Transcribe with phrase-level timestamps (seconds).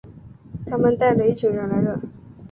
[0.65, 2.01] 他们带了一群人来了